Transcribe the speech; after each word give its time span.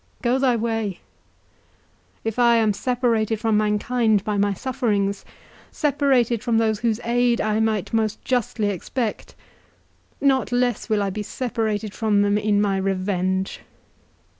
—Go 0.23 0.39
thy 0.39 0.55
way—if 0.55 2.39
I 2.39 2.55
am 2.55 2.73
separated 2.73 3.39
from 3.39 3.55
mankind 3.55 4.23
by 4.23 4.35
my 4.35 4.51
sufferings—separated 4.51 6.43
from 6.43 6.57
those 6.57 6.79
whose 6.79 6.99
aid 7.03 7.39
I 7.39 7.59
might 7.59 7.93
most 7.93 8.19
justly 8.25 8.69
expect—not 8.69 10.51
less 10.51 10.89
will 10.89 11.03
I 11.03 11.11
be 11.11 11.21
separated 11.21 11.93
from 11.93 12.23
them 12.23 12.39
in 12.39 12.59
my 12.59 12.77
revenge! 12.77 13.59